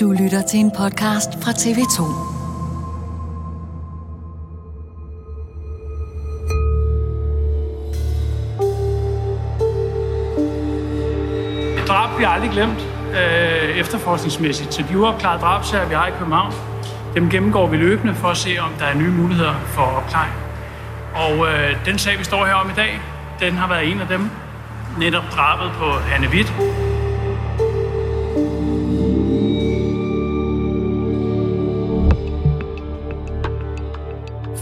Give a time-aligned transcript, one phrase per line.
[0.00, 1.98] Du lytter til en podcast fra TV2.
[11.78, 14.74] Et drab bliver aldrig glemt øh, efterforskningsmæssigt.
[14.74, 16.52] Så de uopklarede drabsager, vi har i København,
[17.14, 20.34] dem gennemgår vi løbende for at se, om der er nye muligheder for opklaring.
[21.14, 23.00] Og øh, den sag, vi står her om i dag,
[23.40, 24.30] den har været en af dem.
[24.98, 26.52] Netop drabet på Hanne Witt.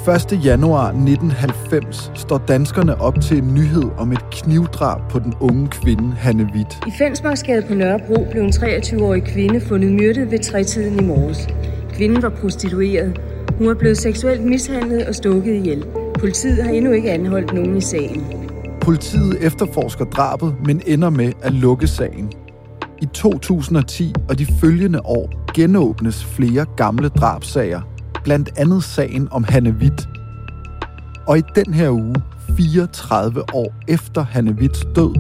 [0.09, 0.45] 1.
[0.45, 6.15] januar 1990 står danskerne op til en nyhed om et knivdrab på den unge kvinde
[6.15, 6.79] Hanne Witt.
[6.87, 11.49] I Fensmarksgade på Nørrebro blev en 23-årig kvinde fundet myrdet ved trætiden i morges.
[11.93, 13.21] Kvinden var prostitueret.
[13.59, 15.85] Hun var blevet seksuelt mishandlet og stukket ihjel.
[16.19, 18.27] Politiet har endnu ikke anholdt nogen i sagen.
[18.81, 22.33] Politiet efterforsker drabet, men ender med at lukke sagen.
[23.03, 27.81] I 2010 og de følgende år genåbnes flere gamle drabsager,
[28.27, 30.09] blandt andet sagen om Hanne Witt.
[31.27, 32.15] Og i den her uge,
[32.57, 35.15] 34 år efter Hanne Witts død,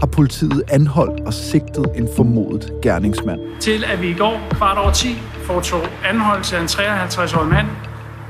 [0.00, 3.40] har politiet anholdt og sigtet en formodet gerningsmand.
[3.60, 5.08] Til at vi i går kvart over 10
[5.44, 7.66] foretog anholdelse af en 53-årig mand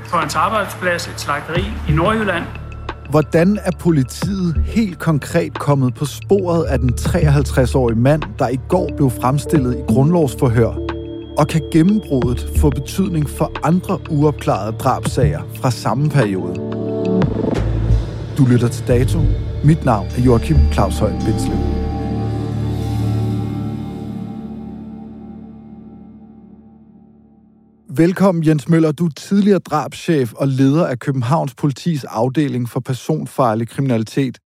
[0.09, 2.43] på hans arbejdsplads, et slagteri i Nordjylland.
[3.09, 8.89] Hvordan er politiet helt konkret kommet på sporet af den 53-årige mand, der i går
[8.97, 10.82] blev fremstillet i grundlovsforhør?
[11.37, 16.55] Og kan gennembruddet få betydning for andre uopklarede drabsager fra samme periode?
[18.37, 19.19] Du lytter til Dato.
[19.63, 21.57] Mit navn er Joachim Claus Høj Bindslev.
[27.97, 28.91] Velkommen Jens Møller.
[28.91, 34.42] Du er tidligere drabschef og leder af Københavns Politis afdeling for personfarlig kriminalitet.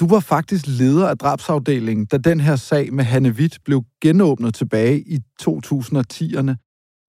[0.00, 4.54] Du var faktisk leder af drabsafdelingen, da den her sag med Hanne Witt blev genåbnet
[4.54, 6.54] tilbage i 2010'erne.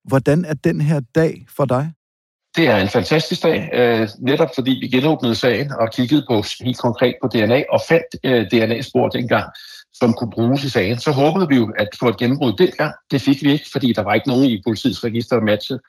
[0.08, 1.92] Hvordan er den her dag for dig?
[2.56, 6.78] Det er en fantastisk dag, øh, netop fordi vi genåbnede sagen og kiggede på helt
[6.78, 9.50] konkret på DNA og fandt øh, DNA-spor dengang,
[9.94, 11.00] som kunne bruges i sagen.
[11.00, 12.94] Så håbede vi jo at få et gennembrud dengang.
[13.12, 15.80] Det fik vi ikke, fordi der var ikke nogen i politiets register, der matchede.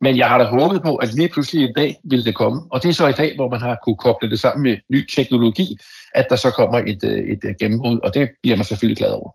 [0.00, 2.62] Men jeg har da håbet på, at lige pludselig en dag ville det komme.
[2.70, 5.06] Og det er så i dag, hvor man har kunne koble det sammen med ny
[5.16, 5.78] teknologi,
[6.14, 9.10] at der så kommer et, øh, et, et gennembrud, og det bliver man selvfølgelig glad
[9.10, 9.30] over.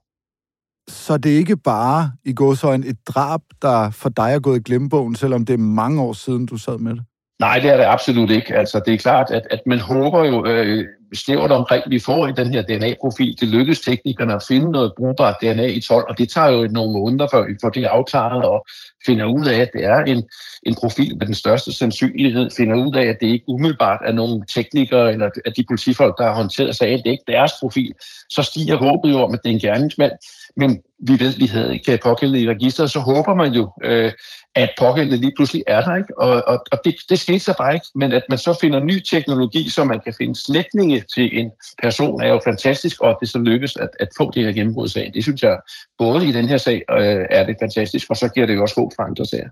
[0.90, 4.64] Så det er ikke bare i gåsøjne et drab, der for dig er gået i
[4.64, 7.04] glemmebogen, selvom det er mange år siden, du sad med det?
[7.40, 8.56] Nej, det er det absolut ikke.
[8.56, 12.32] Altså, det er klart, at, at man håber jo øh, snævert omkring, vi får i
[12.32, 13.38] den her DNA-profil.
[13.40, 16.94] Det lykkes teknikerne at finde noget brugbart DNA i 12, og det tager jo nogle
[16.94, 18.66] måneder, før vi får det afklaret og
[19.06, 20.24] finder ud af, at det er en,
[20.64, 24.46] en profil med den største sandsynlighed, finder ud af, at det ikke umiddelbart er nogle
[24.56, 27.94] teknikere eller at de politifolk, der har håndteret sagen, det er ikke deres profil,
[28.30, 30.12] så stiger håbet jo om, at det er en gerningsmand.
[30.58, 34.12] Men vi ved, vi havde ikke øh, pågældende i registret, så håber man jo, øh,
[34.56, 36.20] at pågældende lige pludselig er der, ikke?
[36.20, 39.00] Og, og, og det, det skete så bare ikke, men at man så finder ny
[39.00, 41.52] teknologi, så man kan finde slægtninge til en
[41.82, 44.88] person, er jo fantastisk, og at det så lykkes at, at få det her gennembrud
[44.88, 45.12] sag.
[45.14, 45.60] Det synes jeg,
[45.98, 48.82] både i den her sag øh, er det fantastisk, og så giver det jo også
[48.82, 49.50] håb for andre sager.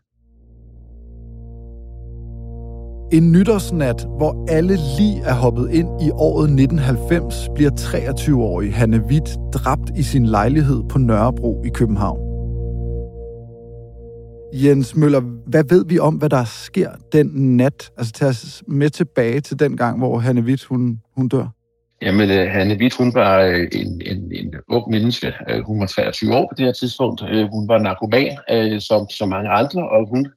[3.12, 9.38] En nytårsnat, hvor alle lige er hoppet ind i året 1990, bliver 23-årig Hanne Witt
[9.54, 12.20] dræbt i sin lejlighed på Nørrebro i København.
[14.54, 17.92] Jens Møller, hvad ved vi om, hvad der sker den nat?
[17.98, 21.48] Altså tag os med tilbage til den gang, hvor Hanne Witt, hun, hun dør.
[22.02, 25.34] Jamen, øh, Hanne Witt, hun var øh, en, en, en ung menneske.
[25.50, 27.22] Øh, hun var 23 år på det her tidspunkt.
[27.52, 28.38] Hun var narkoman,
[28.82, 30.28] som, som mange andre, og hun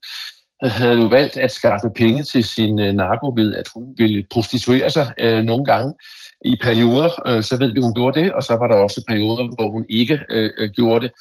[0.70, 4.90] havde jo valgt at skaffe penge til sin uh, narko ved, at hun ville prostituere
[4.90, 5.94] sig øh, nogle gange
[6.44, 7.10] i perioder.
[7.26, 9.84] Øh, så ved vi, hun gjorde det, og så var der også perioder, hvor hun
[9.88, 11.12] ikke øh, øh gjorde det.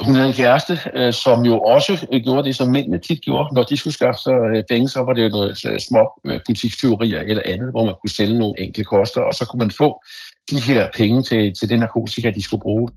[0.00, 3.54] Hun havde en kæreste, uh, som jo også øh, gjorde det, som mændene tit gjorde.
[3.54, 6.40] Når de skulle skaffe sig øh, penge, så var det jo noget uh, små øh,
[6.46, 10.02] butiksteorier eller andet, hvor man kunne sælge nogle enkelte koster, og så kunne man få
[10.50, 12.88] de her penge til, til den narkotika, de skulle bruge.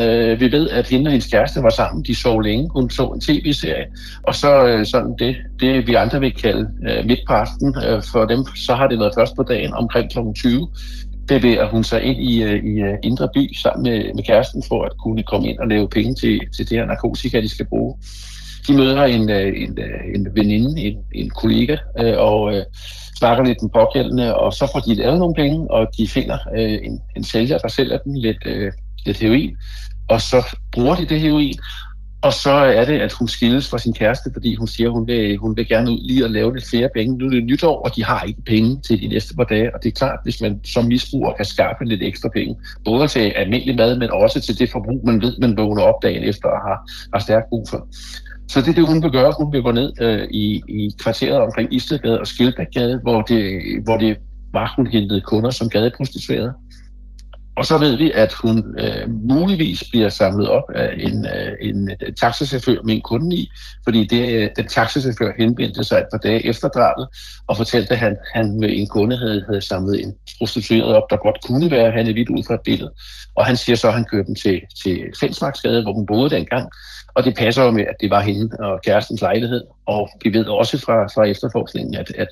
[0.00, 2.04] Øh, vi ved, at hende og hendes kæreste var sammen.
[2.04, 2.68] De sov længe.
[2.74, 3.86] Hun så en tv-serie.
[4.22, 8.44] Og så øh, sådan det, det, vi andre vil kalde øh, midtparten øh, for dem,
[8.56, 10.18] så har det været først på dagen omkring kl.
[10.36, 10.68] 20
[11.28, 14.84] bevæger hun sig ind i, øh, i øh, Indre By sammen med, med kæresten for
[14.84, 17.94] at kunne komme ind og lave penge til, til det her narkotika, de skal bruge.
[18.68, 21.76] De møder en, øh, en, øh, en veninde, en, en kollega,
[22.18, 22.64] og øh,
[23.18, 26.78] snakker lidt den pågældende, og så får de lavet nogle penge, og de finder øh,
[26.86, 28.72] en, en sælger, der sælger dem lidt, øh,
[29.06, 29.56] lidt heroin,
[30.08, 31.58] og så bruger de det heroin,
[32.22, 35.06] og så er det, at hun skilles fra sin kæreste, fordi hun siger, at hun
[35.06, 37.18] vil, hun vil gerne ud lige og lave lidt flere penge.
[37.18, 39.74] Nu er det nytår, og de har ikke penge til de næste par dage.
[39.74, 43.20] Og det er klart, hvis man som misbruger kan skaffe lidt ekstra penge, både til
[43.20, 46.60] almindelig mad, men også til det forbrug, man ved, man vågner op dagen efter og
[46.68, 47.88] har, har stærkt brug for.
[48.48, 49.32] Så det er det, hun vil gøre.
[49.38, 53.96] Hun vil gå ned øh, i, i kvarteret omkring Istedgade og Skildbækgade, hvor det, hvor
[53.96, 54.16] det
[54.52, 56.52] var, hun hentede kunder som gadeprostituerede.
[57.56, 61.90] Og så ved vi, at hun øh, muligvis bliver samlet op af en, øh, en
[61.90, 63.50] øh, taxachauffør med en kunde i,
[63.84, 67.08] fordi det, øh, den taxachauffør henvendte sig et par dage efter drabet
[67.46, 71.16] og fortalte, at han, han med en kunde havde, havde samlet en prostitueret op, der
[71.16, 72.92] godt kunne være han er vidt ud fra et billede.
[73.34, 76.70] Og han siger så, at han kørte dem til, til Fensmarksgade, hvor hun boede dengang.
[77.14, 79.64] Og det passer jo med, at det var hende og kærestens lejlighed.
[79.86, 82.28] Og vi ved også fra, fra efterforskningen, at, at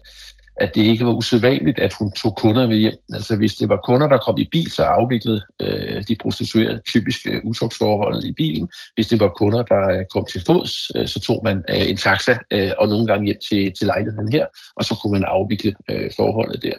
[0.60, 2.94] at det ikke var usædvanligt, at hun tog kunder med hjem.
[3.12, 7.20] Altså hvis det var kunder, der kom i bil, så afviklede øh, de prostituerede typisk
[7.26, 8.68] øh, utogsforholdet i bilen.
[8.94, 11.96] Hvis det var kunder, der øh, kom til fods, øh, så tog man øh, en
[11.96, 14.46] taxa øh, og nogle gange hjem til, til lejligheden her,
[14.76, 16.74] og så kunne man afvikle øh, forholdet der.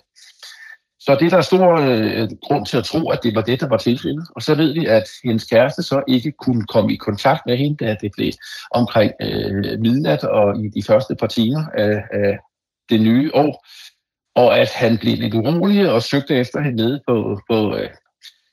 [0.99, 3.67] Så det er der stor øh, grund til at tro, at det var det, der
[3.67, 4.27] var tilfældet.
[4.35, 7.85] Og så ved vi, at hendes kæreste så ikke kunne komme i kontakt med hende,
[7.85, 8.31] da det blev
[8.71, 12.39] omkring øh, midnat og i de første par timer af, af
[12.91, 13.51] det nye år,
[14.35, 17.89] og at han blev lidt urolig og søgte efter hende nede på, på øh, uh,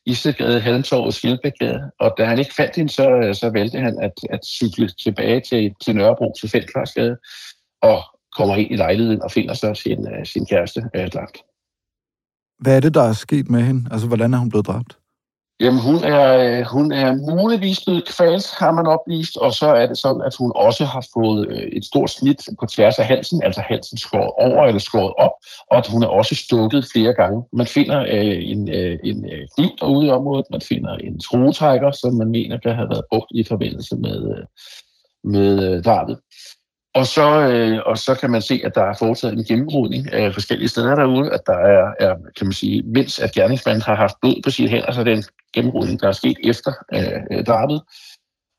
[0.06, 1.90] Istedgade, Halmtorv og Skildbækgade.
[2.00, 5.40] Og da han ikke fandt hende, så, øh, så valgte han at, at cykle tilbage
[5.40, 7.17] til, til Nørrebro til Fældklarsgade
[7.82, 7.99] og
[8.37, 11.38] kommer ind i lejligheden og finder så sin, uh, sin kæreste uh, dræbt.
[12.58, 13.88] Hvad er det, der er sket med hende?
[13.93, 14.99] Altså, hvordan er hun blevet dræbt?
[15.60, 19.87] Jamen, hun er, øh, hun er muligvis blevet kvalt, har man oplyst, og så er
[19.87, 23.43] det sådan, at hun også har fået øh, et stort snit på tværs af halsen,
[23.43, 25.32] altså halsen skåret over eller skåret op,
[25.70, 27.43] og at hun er også stukket flere gange.
[27.52, 31.90] Man finder øh, en, øh, en øh, kniv derude i området, man finder en skruetrækker,
[31.90, 34.44] som man mener kan have været brugt i forbindelse med,
[35.25, 36.19] med øh, drabet.
[36.94, 40.26] Og så, øh, og så kan man se, at der er foretaget en gennembrudning af
[40.26, 43.94] øh, forskellige steder derude, at der er, er kan man sige, mens at gerningsmanden har
[43.94, 45.25] haft blod på sine hænder, så er det en
[45.55, 47.82] gennembrudning, der er sket efter øh, øh drabet.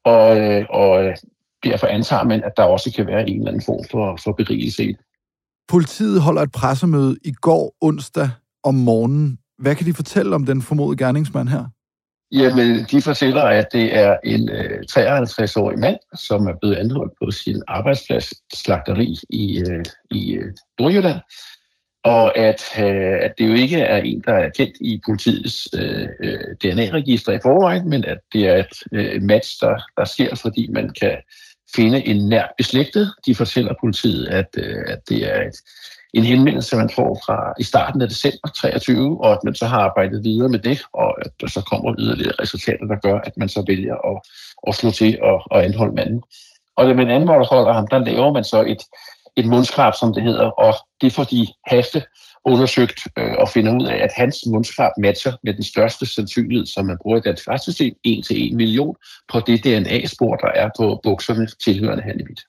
[0.05, 1.15] Og, øh, og øh,
[1.63, 4.83] derfor antager man, at der også kan være en eller anden form for, for berigelse
[4.83, 4.99] i det.
[5.67, 8.29] Politiet holder et pressemøde i går onsdag
[8.63, 9.39] om morgenen.
[9.57, 11.65] Hvad kan de fortælle om den formodede gerningsmand her?
[12.31, 17.31] Jamen, de fortæller, at det er en øh, 53-årig mand, som er blevet anholdt på
[17.31, 21.19] sin arbejdsplads slagteri i, øh, i øh, Nordjylland,
[22.03, 26.07] og at, øh, at det jo ikke er en, der er kendt i politiets øh,
[26.19, 30.69] øh DNA-register i forvejen, men at det er et øh, match, der, der sker, fordi
[30.71, 31.17] man kan
[31.75, 33.13] finde en nær beslægtet.
[33.25, 35.55] De fortæller politiet, at, øh, at det er et,
[36.13, 39.79] en henvendelse, man får fra i starten af december 23, og at man så har
[39.79, 43.49] arbejdet videre med det, og at der så kommer yderligere resultater, der gør, at man
[43.49, 44.21] så vælger at,
[44.67, 46.21] at slå til og, og anholde manden.
[46.75, 48.83] Og da man anholder ham, der laver man så et,
[49.35, 52.03] et mundskrab, som det hedder, og det får de haste
[52.45, 56.85] undersøgt øh, og finder ud af, at hans mundskrab matcher med den største sandsynlighed, som
[56.85, 58.95] man bruger i dansk retssystem, 1 til 1 million,
[59.31, 62.41] på det DNA-spor, der er på bukserne tilhørende Hannevit.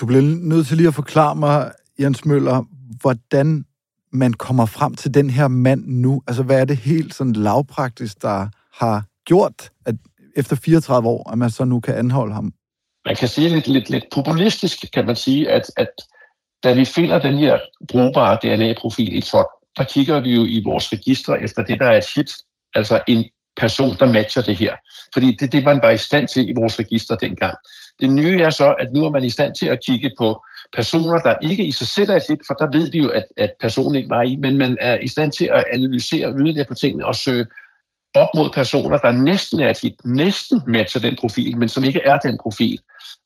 [0.00, 2.64] Du bliver nødt til lige at forklare mig, Jens Møller,
[3.00, 3.64] hvordan
[4.12, 6.22] man kommer frem til den her mand nu.
[6.26, 9.94] Altså, hvad er det helt sådan lavpraktisk, der har gjort, at
[10.36, 12.52] efter 34 år, at man så nu kan anholde ham?
[13.04, 15.90] man kan sige lidt, lidt, lidt populistisk, kan man sige, at, at
[16.64, 17.58] da vi finder den her
[17.88, 21.96] brugbare DNA-profil i folk, der kigger vi jo i vores registre efter det, der er
[21.96, 22.32] et hit,
[22.74, 23.24] altså en
[23.56, 24.76] person, der matcher det her.
[25.12, 27.56] Fordi det det, man var i stand til i vores register dengang.
[28.00, 31.18] Det nye er så, at nu er man i stand til at kigge på personer,
[31.18, 33.94] der ikke i sig selv er et for der ved vi jo, at, at personen
[33.94, 37.14] ikke var i, men man er i stand til at analysere yderligere på tingene og
[37.14, 37.46] søge
[38.14, 42.18] op mod personer, der næsten er et næsten matcher den profil, men som ikke er
[42.18, 42.78] den profil.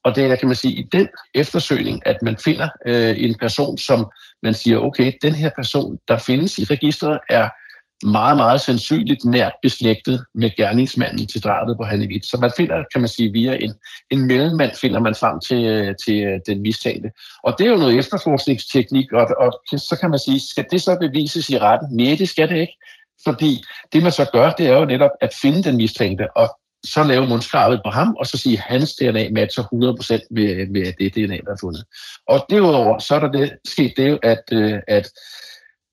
[0.05, 3.79] Og det er, kan man sige, i den eftersøgning, at man finder øh, en person,
[3.79, 4.11] som
[4.43, 7.49] man siger, okay, den her person, der findes i registret, er
[8.03, 13.01] meget, meget sandsynligt nært beslægtet med gerningsmanden til drabet på Hanne Så man finder, kan
[13.01, 13.75] man sige, via en,
[14.11, 17.11] en mellemmand finder man frem til, øh, til øh, den mistænkte.
[17.43, 20.97] Og det er jo noget efterforskningsteknik, og, og så kan man sige, skal det så
[21.01, 21.89] bevises i retten?
[21.97, 22.77] Nej, det skal det ikke.
[23.25, 23.63] Fordi
[23.93, 27.27] det man så gør, det er jo netop at finde den mistænkte, og så lave
[27.27, 31.37] mundskravet på ham, og så sige, at hans DNA matcher 100% med, med det DNA,
[31.37, 31.85] der er fundet.
[32.27, 35.09] Og derudover, så er der det, sket det, at, øh, at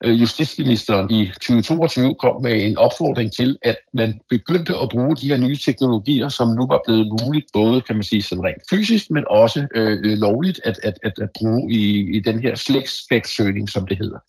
[0.05, 5.27] Øh, justitsministeren i 2022 kom med en opfordring til, at man begyndte at bruge de
[5.27, 9.11] her nye teknologier, som nu var blevet muligt, både kan man sige sådan rent fysisk,
[9.11, 13.87] men også øh, lovligt at, at, at, at bruge i, i den her slægtsspæksøgning, som
[13.87, 14.19] det hedder.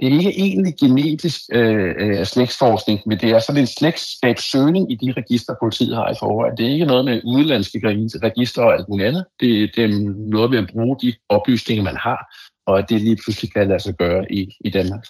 [0.00, 4.94] Det er ikke egentlig genetisk øh, øh slægtsforskning, men det er sådan en slægtsspæksøgning i
[4.94, 6.56] de register, politiet har i forvejen.
[6.56, 7.80] Det er ikke noget med udenlandske
[8.22, 9.24] register og alt muligt andet.
[9.40, 9.88] Det, det er
[10.30, 12.34] noget med at bruge de oplysninger, man har,
[12.66, 15.04] og at det lige pludselig kan lade sig gøre i, i Danmark.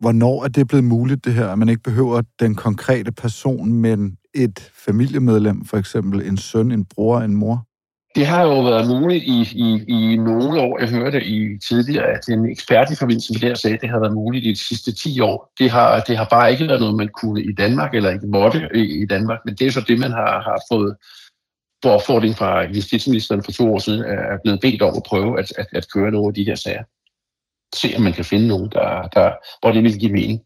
[0.00, 4.16] Hvornår er det blevet muligt, det her, at man ikke behøver den konkrete person, men
[4.34, 7.66] et familiemedlem, for eksempel en søn, en bror, en mor?
[8.14, 10.78] Det har jo været muligt i, i, i nogle år.
[10.80, 13.90] Jeg hørte i tidligere, at en ekspert i forbindelse med det her sagde, at det
[13.90, 15.52] har været muligt i de sidste 10 år.
[15.58, 18.68] Det har, det har bare ikke været noget, man kunne i Danmark, eller ikke måtte
[18.74, 20.96] i, i Danmark, men det er så det, man har, har fået
[21.84, 25.52] på opfordring fra justitsministeren for to år siden, er blevet bedt om at prøve at,
[25.58, 26.84] at, at køre nogle af de her sager.
[27.74, 30.40] Se, om man kan finde nogen, der, der, hvor det vil give mening.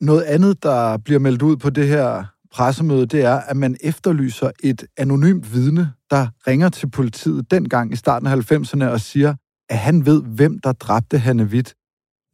[0.00, 4.50] Noget andet, der bliver meldt ud på det her pressemøde, det er, at man efterlyser
[4.62, 9.34] et anonymt vidne, der ringer til politiet dengang i starten af 90'erne og siger,
[9.68, 11.74] at han ved, hvem der dræbte Hanne Witt.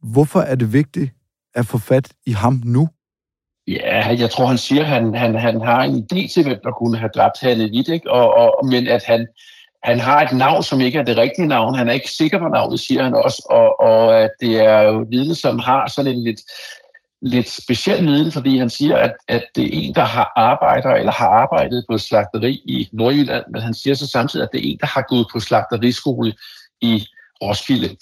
[0.03, 1.11] Hvorfor er det vigtigt
[1.55, 2.89] at få fat i ham nu?
[3.67, 6.71] Ja, jeg tror, han siger, at han, han, han har en idé til, hvem der
[6.71, 8.11] kunne have dræbt Hanne Witt, ikke?
[8.11, 9.27] Og, og, men at han,
[9.83, 11.75] han har et navn, som ikke er det rigtige navn.
[11.75, 13.47] Han er ikke sikker på navnet, siger han også.
[13.49, 16.41] Og, og at det er jo viden, som har sådan en lidt,
[17.21, 21.11] lidt speciel viden, fordi han siger, at, at det er en, der har arbejder eller
[21.11, 24.77] har arbejdet på slagteri i Nordjylland, men han siger så samtidig, at det er en,
[24.81, 26.33] der har gået på slagteriskole
[26.81, 27.05] i
[27.41, 27.95] Roskilde.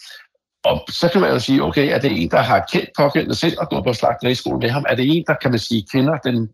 [0.63, 3.57] Og så kan man jo sige, okay, er det en, der har kendt pågældende selv
[3.59, 4.85] og gået på slagteriskolen med ham?
[4.89, 6.49] Er det en, der, kan man sige, kender den,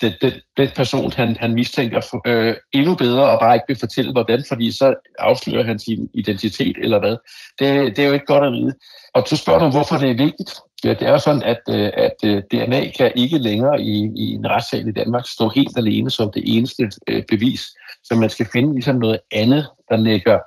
[0.00, 3.78] den, den, den person, han, han mistænker for, øh, endnu bedre, og bare ikke vil
[3.78, 7.16] fortælle, hvordan, fordi så afslører han sin identitet, eller hvad?
[7.58, 8.74] Det, det er jo ikke godt at vide.
[9.14, 10.54] Og så spørger du, hvorfor det er vigtigt.
[10.84, 14.32] Ja, det er jo sådan, at, øh, at øh, DNA kan ikke længere i, i
[14.32, 17.62] en retssal i Danmark stå helt alene som det eneste øh, bevis.
[18.04, 20.38] Så man skal finde ligesom noget andet, der lægger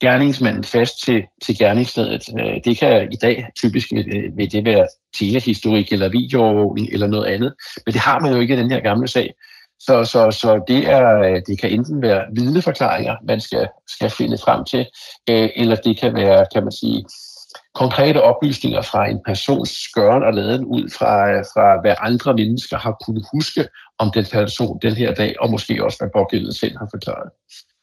[0.00, 2.22] gerningsmanden fast til, til gerningsstedet.
[2.40, 4.86] Øh, det kan i dag typisk øh, med, det være
[5.18, 7.54] telehistorik eller videoovervågning eller noget andet,
[7.86, 9.34] men det har man jo ikke i den her gamle sag.
[9.80, 14.38] Så, så, så det, er, øh, det kan enten være vidneforklaringer, man skal, skal finde
[14.38, 14.86] frem til,
[15.26, 17.04] eller det kan være, kan man sige,
[17.74, 22.96] konkrete oplysninger fra en persons skøren og laden ud fra, fra, hvad andre mennesker har
[23.06, 26.88] kunnet huske om den person den her dag, og måske også, hvad pågældende selv har
[26.90, 27.30] forklaret.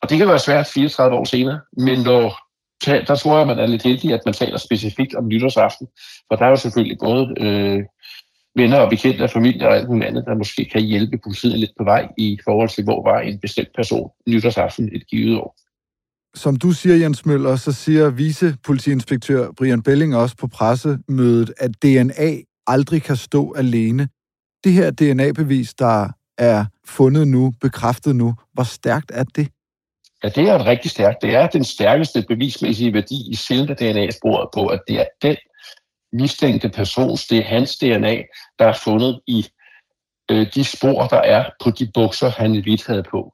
[0.06, 2.38] Og det kan være svært 34 år senere, men når,
[2.86, 5.88] der tror jeg, man er lidt heldig, at man taler specifikt om nytårsaften.
[6.28, 7.84] For der er jo selvfølgelig både øh,
[8.56, 11.72] venner og bekendte af familie og alt muligt andet, der måske kan hjælpe politiet lidt
[11.78, 15.56] på vej i forhold til, hvor var en bestemt person nytårsaften et givet år.
[16.36, 22.32] Som du siger, Jens Møller, så siger vicepolitiinspektør Brian Belling også på pressemødet, at DNA
[22.68, 24.08] aldrig kan stå alene.
[24.64, 29.48] Det her DNA-bevis, der er fundet nu, bekræftet nu, hvor stærkt er det?
[30.26, 31.22] Ja, det er et rigtig stærkt.
[31.22, 35.36] Det er den stærkeste bevismæssige værdi i selve DNA-sporet på, at det er den
[36.14, 38.16] mistænkte persons, det er hans DNA,
[38.60, 39.46] der er fundet i
[40.32, 43.34] øh, de spor, der er på de bukser, han vidt havde på.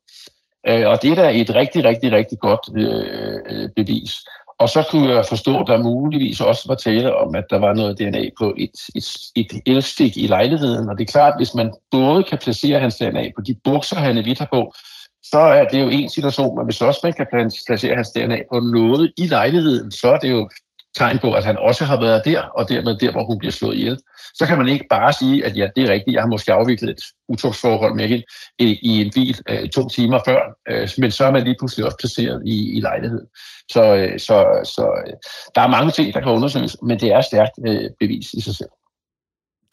[0.68, 4.14] Øh, og det er da et rigtig, rigtig, rigtig godt øh, øh bevis.
[4.60, 7.74] Og så kunne jeg forstå, at der muligvis også var tale om, at der var
[7.74, 9.06] noget DNA på et, et,
[9.36, 10.90] et elstik i lejligheden.
[10.90, 13.96] Og det er klart, at hvis man både kan placere hans DNA på de bukser,
[13.96, 14.74] han er vidt har på,
[15.24, 17.28] så er det jo en situation, men hvis også man kan
[17.68, 20.50] placere hans DNA på noget i lejligheden, så er det jo
[20.96, 23.76] tegn på, at han også har været der, og dermed der, hvor hun bliver slået
[23.76, 24.00] ihjel.
[24.34, 26.90] Så kan man ikke bare sige, at ja, det er rigtigt, jeg har måske afviklet
[26.90, 28.24] et utogsforhold med hende
[28.60, 31.86] i, i en bil øh, to timer før, øh, men så er man lige pludselig
[31.86, 33.28] også placeret i, i lejligheden.
[33.72, 34.38] Så, øh, så,
[34.76, 35.14] så øh,
[35.56, 38.56] der er mange ting, der kan undersøges, men det er stærkt øh, bevis i sig
[38.56, 38.70] selv.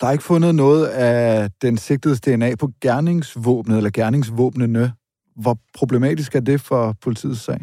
[0.01, 4.93] Der er ikke fundet noget af den sigtedes DNA på gerningsvåbnet eller gerningsvåbnene.
[5.43, 7.59] Hvor problematisk er det for politiets sag?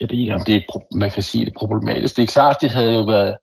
[0.00, 2.16] Jeg ved ikke, om det er, man kan sige, det er problematisk.
[2.16, 3.36] Det er klart, det havde jo været,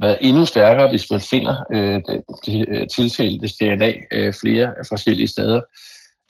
[0.00, 5.28] været endnu stærkere, hvis man finder øh, det, det øh, tiltalte DNA øh, flere forskellige
[5.28, 5.60] steder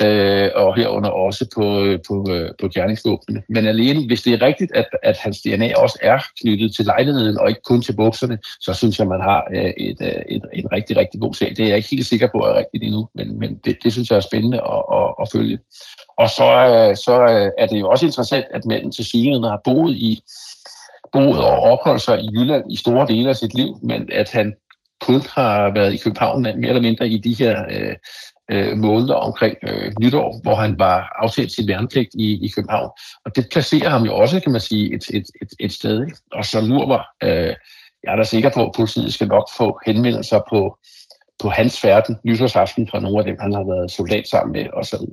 [0.02, 3.42] øh, og herunder også på, øh, på, øh, på gerningsvåbnene.
[3.48, 7.38] Men alene, hvis det er rigtigt, at, at hans DNA også er knyttet til lejligheden
[7.38, 10.72] og ikke kun til bukserne, så synes jeg, man har øh, et, et, et, en
[10.72, 11.48] rigtig, rigtig god sag.
[11.56, 14.10] Det er jeg ikke helt sikker på er rigtigt endnu, men, men det, det synes
[14.10, 15.58] jeg er spændende at, at, at følge.
[16.22, 19.60] Og så, øh, så øh, er det jo også interessant, at manden til synligheden har
[19.64, 20.20] boet i
[21.12, 24.54] boet og opholdt sig i Jylland i store dele af sit liv, men at han
[25.00, 27.96] kun har været i København mere eller mindre i de her øh,
[28.50, 32.90] øh, måneder omkring øh, nytår, hvor han var aftalt sin værnepligt i, i København.
[33.24, 36.00] Og det placerer ham jo også, kan man sige, et, et, et, et sted.
[36.06, 36.16] Ikke?
[36.32, 37.54] Og så lurver, øh,
[38.04, 40.78] jeg er da sikker på, at politiet skal nok få henvendelser på,
[41.42, 45.06] på hans færden nytårsaften fra nogle af dem, han har været soldat sammen med osv.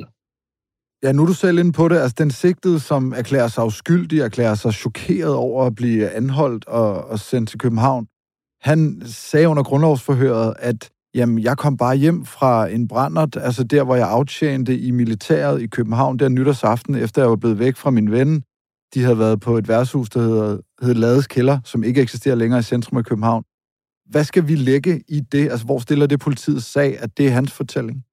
[1.03, 1.97] Ja, nu er du selv inde på det.
[1.97, 7.05] Altså, den sigtede, som erklærer sig uskyldig, erklærer sig chokeret over at blive anholdt og,
[7.05, 8.07] og sendt til København.
[8.61, 13.83] Han sagde under grundlovsforhøret, at Jamen, jeg kom bare hjem fra en brændert, altså der,
[13.83, 17.89] hvor jeg aftjente i militæret i København, der nytårsaften, efter jeg var blevet væk fra
[17.89, 18.43] min ven.
[18.93, 22.59] De havde været på et værtshus, der hedder, hedder Lades Kælder, som ikke eksisterer længere
[22.59, 23.43] i centrum af København.
[24.09, 25.49] Hvad skal vi lægge i det?
[25.51, 28.03] Altså, hvor stiller det politiets sag, at det er hans fortælling?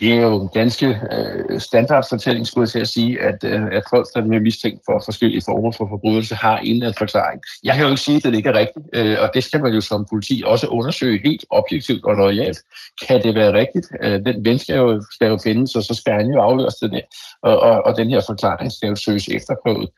[0.00, 3.82] Det er jo en ganske øh, standardfortælling, skulle jeg til at sige, at, øh, at
[3.90, 7.40] folk, der er mistænkt for forskellige former for forbrydelse, har en eller anden forklaring.
[7.64, 9.72] Jeg kan jo ikke sige, at det ikke er rigtigt, øh, og det skal man
[9.72, 12.58] jo som politi også undersøge helt objektivt og lojalt.
[13.06, 13.86] Kan det være rigtigt?
[14.02, 16.90] Øh, den ven skal jo, skal jo findes, og så skal han jo afhøres det
[16.92, 17.02] det,
[17.42, 19.88] og, og, og den her forklaring skal jo søges efterprøvet.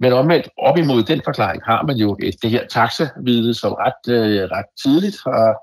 [0.00, 4.12] Men omvendt, op imod den forklaring har man jo et, det her taxavide, som ret,
[4.12, 5.56] øh, ret tidligt har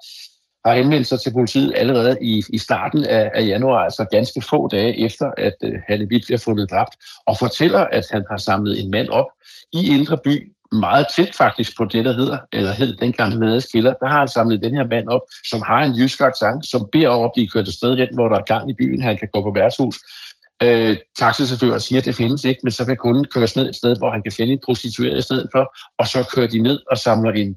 [0.65, 4.67] har henvendt sig til politiet allerede i, i starten af, af januar, altså ganske få
[4.67, 6.95] dage efter, at øh, Halle Witt bliver fundet dræbt,
[7.25, 9.27] og fortæller, at han har samlet en mand op
[9.73, 14.07] i Indre By, meget tæt faktisk på det, der hedder, eller hed dengang Lades der
[14.07, 17.23] har han samlet den her mand op, som har en jysk accent, som beder om
[17.23, 19.41] at blive kørt et sted hen, hvor der er gang i byen, han kan gå
[19.41, 19.95] på værtshus.
[20.63, 23.97] Øh, taxichaufføren siger, at det findes ikke, men så kan kunden køres ned et sted,
[23.97, 26.97] hvor han kan finde en prostitueret i stedet for, og så kører de ned og
[26.97, 27.55] samler en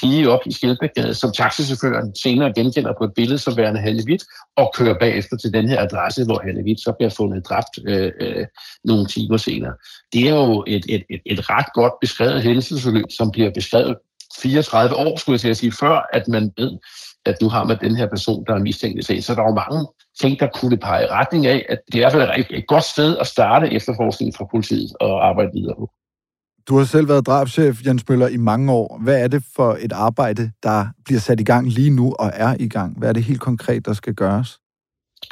[0.00, 4.24] pige op i Skelbækgade, som taxichaufføren senere genkender på et billede som værende Halle Witt,
[4.56, 8.12] og kører bagefter til den her adresse, hvor Halle Witt så bliver fundet dræbt øh,
[8.20, 8.46] øh,
[8.84, 9.72] nogle timer senere.
[10.12, 13.96] Det er jo et, et, et, et ret godt beskrevet hændelsesforløb, som bliver beskrevet
[14.42, 16.78] 34 år, skulle jeg til at sige, før at man ved,
[17.26, 19.22] at nu har man den her person, der er mistænkt i sagen.
[19.22, 19.86] Så der er jo mange
[20.20, 22.66] ting, der kunne pege i retning af, at det er i hvert fald et, et
[22.66, 25.90] godt sted at starte efterforskningen fra politiet og arbejde videre på.
[26.68, 29.00] Du har selv været drabschef, Jens Møller, i mange år.
[29.02, 32.56] Hvad er det for et arbejde, der bliver sat i gang lige nu og er
[32.60, 32.98] i gang?
[32.98, 34.58] Hvad er det helt konkret, der skal gøres?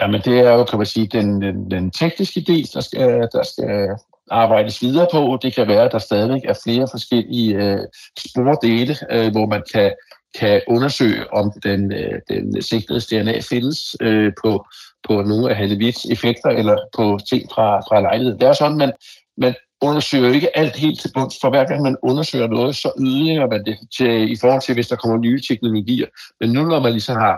[0.00, 3.42] Jamen, det er jo, kan man sige, den, den, den tekniske del, der skal, der
[3.42, 3.88] skal
[4.30, 5.38] arbejdes videre på.
[5.42, 7.78] Det kan være, at der stadig er flere forskellige øh,
[8.18, 9.92] spordele, øh, hvor man kan,
[10.38, 14.66] kan undersøge, om den, øh, den sigtede DNA findes øh, på,
[15.08, 18.40] på nogle af Hallevits effekter eller på ting fra, fra lejligheden.
[18.40, 18.92] Det er sådan, man,
[19.36, 23.46] man undersøger ikke alt helt til bunds, for hver gang man undersøger noget, så yder
[23.50, 26.06] man det til, i forhold til, hvis der kommer nye teknologier.
[26.40, 27.36] Men nu når man ligesom har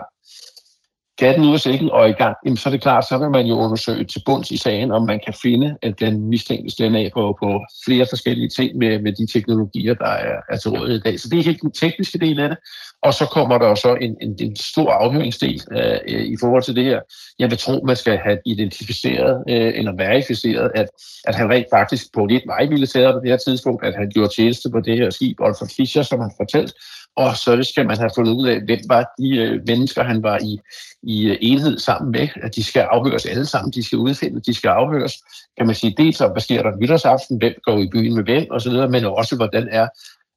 [1.19, 3.45] katten ud af sækken og i gang, jamen, så er det klart, så vil man
[3.45, 7.37] jo undersøge til bunds i sagen, om man kan finde at den mistænktes DNA på,
[7.43, 11.19] på flere forskellige ting med, med de teknologier, der er, er til rådighed i dag.
[11.19, 12.57] Så det er helt den tekniske del af det.
[13.03, 16.75] Og så kommer der så en, en, en stor afhøringsdel øh, øh, i forhold til
[16.75, 16.99] det her.
[17.39, 20.87] Jeg vil tro, man skal have identificeret øh, eller verificeret, at,
[21.23, 24.69] at han rent faktisk på lidt vejmilitæret på det her tidspunkt, at han gjorde tjeneste
[24.69, 26.73] på det her skib, Olfert Fischer, som han fortalte,
[27.19, 30.37] og så skal man have fundet ud af, hvem var de øh, mennesker, han var
[30.41, 30.59] i,
[31.03, 32.27] i øh, enhed sammen med.
[32.43, 35.13] At de skal afhøres alle sammen, de skal udfinde, de skal afhøres.
[35.57, 38.47] Kan man sige dels om, hvad sker der nytårsaften, hvem går i byen med hvem
[38.51, 39.87] osv., men også hvordan er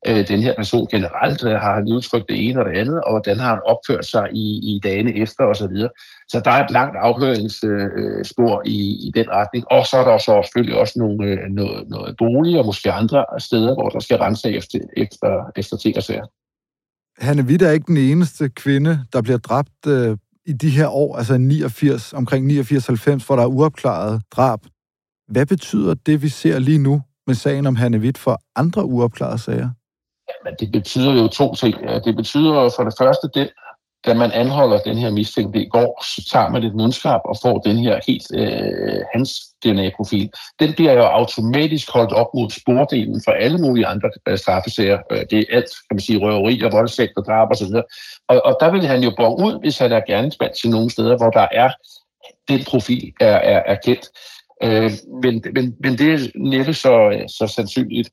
[0.07, 3.13] øh, den her person generelt, øh, har han udtrykt det ene og det andet, og
[3.13, 5.55] hvordan har han opført sig i, i dagene efter osv.
[5.55, 5.91] Så, videre.
[6.29, 10.19] så der er et langt afhøringsspor øh, i, i den retning, og så er der
[10.19, 14.17] så selvfølgelig også nogle, øh, noget, noget bolig og måske andre steder, hvor der skal
[14.17, 16.27] rense efter, efter, efter ting og sager.
[17.19, 21.17] Hanne Witt er ikke den eneste kvinde, der bliver dræbt øh, i de her år,
[21.17, 24.61] altså 89, omkring 89-90, hvor der er uopklaret drab.
[25.29, 29.39] Hvad betyder det, vi ser lige nu med sagen om Hanne Witt for andre uopklarede
[29.39, 29.71] sager?
[30.31, 31.77] Jamen, det betyder jo to ting.
[32.05, 33.51] Det betyder for det første det,
[34.07, 37.59] da man anholder den her mistænkte i går, så tager man et mundskab og får
[37.59, 39.31] den her helt øh, hans
[39.65, 40.31] DNA-profil.
[40.61, 44.99] Den bliver jo automatisk holdt op mod spordelen for alle mulige andre øh, straffesager.
[45.11, 47.75] Øh, det er alt, kan man sige, røveri og voldsægt og drab osv.
[48.29, 51.17] Og, og der vil han jo bo ud, hvis han er gerningsmand til nogle steder,
[51.17, 51.71] hvor der er
[52.49, 54.09] den profil er, er, er kendt.
[54.63, 54.91] Øh,
[55.23, 58.11] men, men, men det er næppe så, øh, så sandsynligt.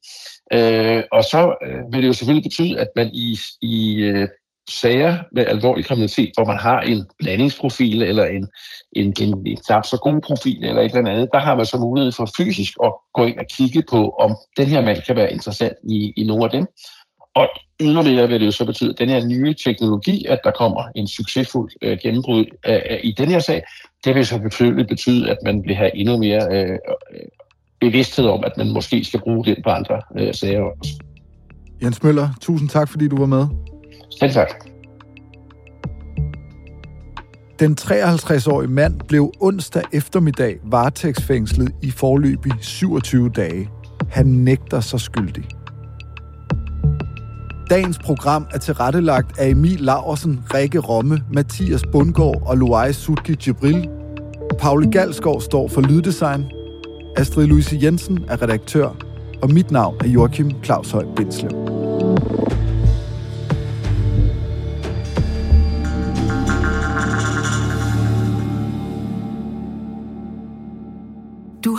[0.54, 4.28] Øh, og så øh, vil det jo selvfølgelig betyde, at man i, i øh,
[4.70, 8.48] sager med alvorlig kriminalitet, hvor man har en blandingsprofil eller en,
[8.92, 11.78] en, en, en knap så god profil eller et eller andet, der har man så
[11.78, 15.34] mulighed for fysisk at gå ind og kigge på, om den her mand kan være
[15.34, 16.68] interessant i, i nogle af dem.
[17.36, 17.48] Og
[17.82, 21.08] yderligere vil det jo så betyde, at den her nye teknologi, at der kommer en
[21.08, 23.64] succesfuld øh, gennembrud øh, i den her sag,
[24.06, 26.78] det vil så selvfølgelig betyde, at man vil have endnu mere øh, øh,
[27.82, 30.92] bevidsthed om, at man måske skal bruge den på andre øh, sager også.
[31.82, 33.69] Jens Møller, tusind tak, fordi du var med.
[34.20, 34.70] Selv tak.
[37.60, 43.70] Den 53-årige mand blev onsdag eftermiddag varetægtsfængslet i forløb i 27 dage.
[44.10, 45.44] Han nægter sig skyldig.
[47.70, 53.90] Dagens program er tilrettelagt af Emil Laursen, Rikke Romme, Mathias Bundgaard og Luai Sutki Jibril.
[54.60, 56.46] Paule Galskov står for lyddesign.
[57.18, 58.90] Astrid Louise Jensen er redaktør.
[59.42, 61.69] Og mit navn er Joachim Claus Høj Bindslev.